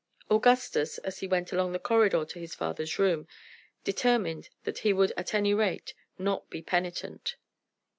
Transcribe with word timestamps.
Augustus, 0.31 0.97
as 0.97 1.19
he 1.19 1.27
went 1.27 1.51
along 1.53 1.71
the 1.73 1.77
corridor 1.77 2.25
to 2.25 2.39
his 2.39 2.55
father's 2.55 2.97
room, 2.97 3.27
determined 3.83 4.49
that 4.63 4.79
he 4.79 4.91
would 4.91 5.13
at 5.15 5.35
any 5.35 5.53
rate 5.53 5.93
not 6.17 6.49
be 6.49 6.59
penitent. 6.59 7.35